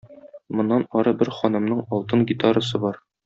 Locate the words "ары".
1.01-1.13